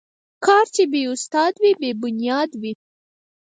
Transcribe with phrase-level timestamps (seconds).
[0.45, 2.73] کار چې بې استاد وي، بې بنیاد وي.